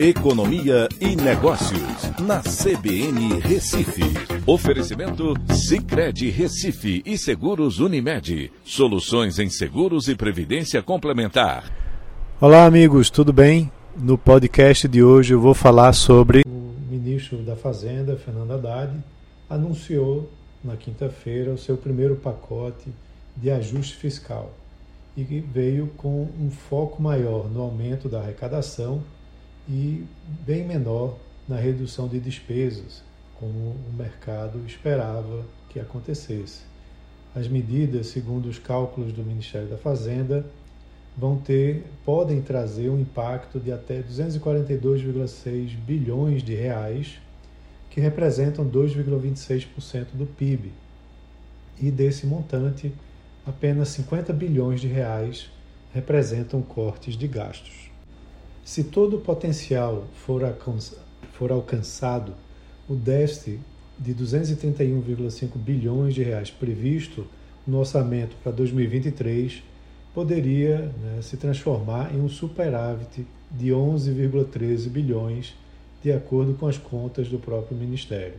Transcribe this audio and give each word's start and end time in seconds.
Economia 0.00 0.88
e 1.00 1.16
Negócios, 1.16 1.80
na 2.20 2.40
CBN 2.40 3.40
Recife. 3.40 4.04
Oferecimento 4.46 5.34
Cicred 5.52 6.30
Recife 6.30 7.02
e 7.04 7.18
Seguros 7.18 7.80
Unimed. 7.80 8.52
Soluções 8.64 9.40
em 9.40 9.50
seguros 9.50 10.06
e 10.06 10.14
previdência 10.14 10.80
complementar. 10.84 11.64
Olá, 12.40 12.64
amigos, 12.64 13.10
tudo 13.10 13.32
bem? 13.32 13.72
No 13.96 14.16
podcast 14.16 14.86
de 14.86 15.02
hoje 15.02 15.34
eu 15.34 15.40
vou 15.40 15.52
falar 15.52 15.92
sobre. 15.92 16.42
O 16.46 16.72
ministro 16.88 17.38
da 17.38 17.56
Fazenda, 17.56 18.16
Fernando 18.16 18.52
Haddad, 18.52 18.92
anunciou 19.50 20.30
na 20.62 20.76
quinta-feira 20.76 21.50
o 21.50 21.58
seu 21.58 21.76
primeiro 21.76 22.14
pacote 22.14 22.88
de 23.36 23.50
ajuste 23.50 23.96
fiscal 23.96 24.54
e 25.16 25.24
veio 25.24 25.88
com 25.96 26.28
um 26.40 26.52
foco 26.52 27.02
maior 27.02 27.50
no 27.50 27.62
aumento 27.62 28.08
da 28.08 28.20
arrecadação 28.20 29.02
e 29.68 30.04
bem 30.46 30.64
menor 30.64 31.18
na 31.46 31.56
redução 31.56 32.08
de 32.08 32.18
despesas, 32.18 33.02
como 33.38 33.76
o 33.88 33.92
mercado 33.96 34.60
esperava 34.66 35.44
que 35.68 35.78
acontecesse. 35.78 36.62
As 37.34 37.46
medidas, 37.46 38.06
segundo 38.06 38.48
os 38.48 38.58
cálculos 38.58 39.12
do 39.12 39.22
Ministério 39.22 39.68
da 39.68 39.76
Fazenda, 39.76 40.46
vão 41.16 41.36
ter, 41.36 41.84
podem 42.04 42.40
trazer 42.40 42.88
um 42.88 42.98
impacto 42.98 43.60
de 43.60 43.70
até 43.70 44.00
242,6 44.00 45.76
bilhões 45.76 46.42
de 46.42 46.54
reais, 46.54 47.18
que 47.90 48.00
representam 48.00 48.68
2,26% 48.68 50.06
do 50.14 50.26
PIB. 50.26 50.72
E 51.80 51.90
desse 51.90 52.26
montante, 52.26 52.92
apenas 53.46 53.88
50 53.90 54.32
bilhões 54.32 54.80
de 54.80 54.88
reais 54.88 55.50
representam 55.92 56.62
cortes 56.62 57.16
de 57.16 57.26
gastos. 57.26 57.88
Se 58.68 58.84
todo 58.84 59.16
o 59.16 59.20
potencial 59.20 60.04
for, 60.26 60.44
alcançado, 61.50 62.34
o 62.86 62.94
déficit 62.94 63.60
de 63.98 64.14
231,5 64.14 65.56
bilhões 65.56 66.14
de 66.14 66.22
reais 66.22 66.50
previsto 66.50 67.26
no 67.66 67.78
orçamento 67.78 68.36
para 68.42 68.52
2023 68.52 69.62
poderia 70.12 70.80
né, 70.80 71.22
se 71.22 71.38
transformar 71.38 72.14
em 72.14 72.20
um 72.20 72.28
superávit 72.28 73.26
de 73.50 73.68
11,13 73.68 74.90
bilhões, 74.90 75.54
de 76.02 76.12
acordo 76.12 76.52
com 76.52 76.66
as 76.66 76.76
contas 76.76 77.26
do 77.26 77.38
próprio 77.38 77.74
Ministério. 77.74 78.36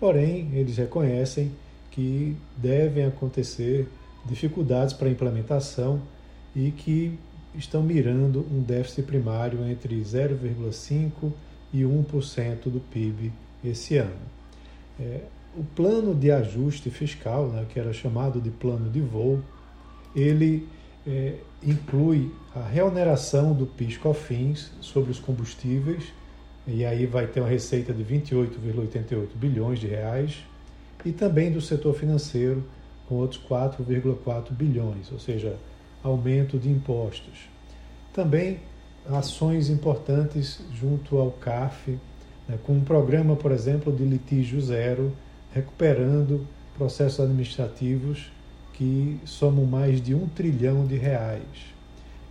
Porém, 0.00 0.50
eles 0.54 0.78
reconhecem 0.78 1.52
que 1.92 2.36
devem 2.56 3.04
acontecer 3.04 3.86
dificuldades 4.26 4.92
para 4.92 5.06
a 5.06 5.12
implementação 5.12 6.02
e 6.56 6.72
que 6.72 7.16
estão 7.56 7.82
mirando 7.82 8.46
um 8.50 8.62
déficit 8.62 9.02
primário 9.02 9.64
entre 9.68 10.00
0,5% 10.00 11.32
e 11.72 11.82
1% 11.82 12.64
do 12.64 12.80
PIB 12.80 13.32
esse 13.64 13.96
ano. 13.96 14.34
É, 14.98 15.20
o 15.56 15.62
plano 15.62 16.14
de 16.14 16.30
ajuste 16.30 16.90
fiscal, 16.90 17.48
né, 17.48 17.66
que 17.68 17.78
era 17.78 17.92
chamado 17.92 18.40
de 18.40 18.50
plano 18.50 18.90
de 18.90 19.00
voo, 19.00 19.40
ele 20.14 20.68
é, 21.06 21.34
inclui 21.62 22.30
a 22.54 22.62
reoneração 22.62 23.52
do 23.52 23.66
PIS-COFINS 23.66 24.72
sobre 24.80 25.10
os 25.10 25.18
combustíveis, 25.18 26.12
e 26.66 26.84
aí 26.84 27.06
vai 27.06 27.26
ter 27.26 27.40
uma 27.40 27.48
receita 27.48 27.92
de 27.92 28.04
28,88 28.04 29.28
bilhões 29.34 29.78
de 29.78 29.86
reais, 29.86 30.44
e 31.04 31.12
também 31.12 31.52
do 31.52 31.60
setor 31.60 31.94
financeiro, 31.94 32.64
com 33.08 33.16
outros 33.16 33.40
4,4 33.44 34.52
bilhões, 34.52 35.12
ou 35.12 35.18
seja, 35.18 35.56
aumento 36.04 36.58
de 36.58 36.68
impostos. 36.68 37.48
Também 38.12 38.60
ações 39.10 39.70
importantes 39.70 40.60
junto 40.72 41.18
ao 41.18 41.32
CAF, 41.32 41.98
né, 42.48 42.58
com 42.62 42.74
um 42.74 42.84
programa, 42.84 43.34
por 43.34 43.50
exemplo, 43.50 43.92
de 43.92 44.04
litígio 44.04 44.60
zero, 44.60 45.12
recuperando 45.52 46.46
processos 46.76 47.20
administrativos 47.20 48.30
que 48.74 49.18
somam 49.24 49.64
mais 49.64 50.02
de 50.02 50.14
um 50.14 50.28
trilhão 50.28 50.86
de 50.86 50.96
reais. 50.96 51.42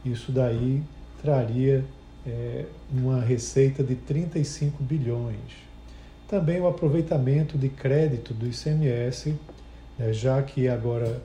Isso 0.05 0.31
daí 0.31 0.83
traria 1.21 1.83
é, 2.25 2.65
uma 2.91 3.21
receita 3.21 3.83
de 3.83 3.95
35 3.95 4.83
bilhões. 4.83 5.63
Também 6.27 6.59
o 6.59 6.67
aproveitamento 6.67 7.57
de 7.57 7.69
crédito 7.69 8.33
do 8.33 8.47
ICMS, 8.47 9.35
né, 9.97 10.11
já 10.11 10.41
que 10.41 10.67
agora 10.67 11.21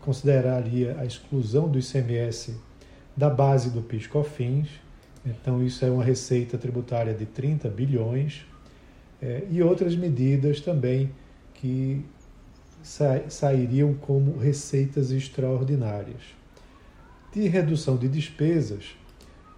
consideraria 0.00 0.96
a 0.98 1.04
exclusão 1.04 1.68
do 1.68 1.78
ICMS 1.78 2.56
da 3.16 3.28
base 3.28 3.70
do 3.70 3.82
PIS/COFINS. 3.82 4.68
Então, 5.26 5.62
isso 5.62 5.84
é 5.84 5.90
uma 5.90 6.04
receita 6.04 6.56
tributária 6.56 7.12
de 7.12 7.26
30 7.26 7.68
bilhões. 7.68 8.46
É, 9.20 9.44
e 9.50 9.60
outras 9.62 9.96
medidas 9.96 10.60
também 10.60 11.10
que 11.54 12.04
sa 12.82 13.28
sairiam 13.28 13.94
como 13.94 14.38
receitas 14.38 15.10
extraordinárias. 15.10 16.22
De 17.32 17.48
redução 17.48 17.96
de 17.96 18.08
despesas, 18.08 18.96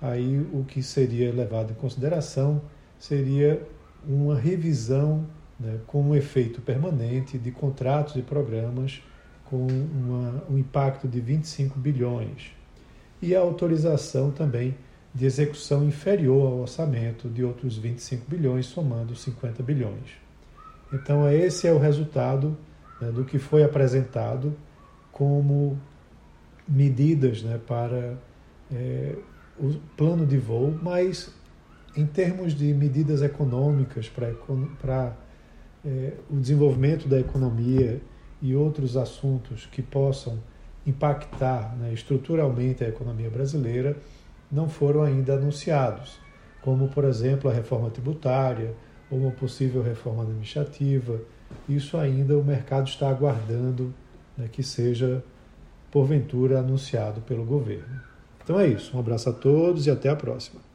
aí 0.00 0.38
o 0.52 0.64
que 0.64 0.82
seria 0.82 1.30
levado 1.32 1.72
em 1.72 1.74
consideração 1.74 2.62
seria 2.98 3.62
uma 4.08 4.34
revisão 4.34 5.26
né, 5.58 5.78
com 5.86 6.02
um 6.02 6.14
efeito 6.14 6.62
permanente 6.62 7.36
de 7.38 7.50
contratos 7.50 8.16
e 8.16 8.22
programas 8.22 9.02
com 9.50 9.66
uma, 9.66 10.44
um 10.48 10.56
impacto 10.56 11.08
de 11.08 11.20
25 11.20 11.78
bilhões 11.78 12.52
e 13.20 13.34
a 13.34 13.40
autorização 13.40 14.30
também 14.30 14.76
de 15.12 15.26
execução 15.26 15.84
inferior 15.84 16.52
ao 16.52 16.58
orçamento 16.60 17.28
de 17.28 17.42
outros 17.42 17.76
25 17.76 18.30
bilhões, 18.30 18.66
somando 18.66 19.16
50 19.16 19.60
bilhões. 19.60 20.12
Então, 20.92 21.28
esse 21.28 21.66
é 21.66 21.72
o 21.72 21.78
resultado 21.78 22.56
né, 23.00 23.10
do 23.10 23.24
que 23.24 23.38
foi 23.38 23.64
apresentado 23.64 24.54
como 25.10 25.76
medidas 26.68 27.42
né, 27.42 27.58
para 27.66 28.16
é, 28.72 29.16
o 29.58 29.74
plano 29.96 30.24
de 30.24 30.38
voo, 30.38 30.78
mas 30.80 31.34
em 31.96 32.06
termos 32.06 32.54
de 32.54 32.72
medidas 32.72 33.20
econômicas 33.20 34.08
para 34.08 35.16
é, 35.84 36.12
o 36.30 36.36
desenvolvimento 36.36 37.08
da 37.08 37.18
economia 37.18 38.00
e 38.40 38.54
outros 38.54 38.96
assuntos 38.96 39.66
que 39.66 39.82
possam 39.82 40.38
impactar 40.86 41.76
né, 41.76 41.92
estruturalmente 41.92 42.82
a 42.82 42.88
economia 42.88 43.30
brasileira 43.30 43.96
não 44.50 44.68
foram 44.68 45.02
ainda 45.02 45.34
anunciados, 45.34 46.18
como, 46.62 46.88
por 46.88 47.04
exemplo, 47.04 47.50
a 47.50 47.54
reforma 47.54 47.90
tributária 47.90 48.74
ou 49.10 49.18
uma 49.18 49.30
possível 49.30 49.82
reforma 49.82 50.22
administrativa. 50.22 51.20
Isso 51.68 51.96
ainda 51.96 52.36
o 52.36 52.44
mercado 52.44 52.88
está 52.88 53.08
aguardando 53.08 53.94
né, 54.36 54.48
que 54.50 54.62
seja, 54.62 55.22
porventura, 55.90 56.58
anunciado 56.58 57.20
pelo 57.20 57.44
governo. 57.44 58.00
Então 58.42 58.58
é 58.58 58.66
isso. 58.66 58.96
Um 58.96 59.00
abraço 59.00 59.28
a 59.28 59.32
todos 59.32 59.86
e 59.86 59.90
até 59.90 60.08
a 60.08 60.16
próxima. 60.16 60.69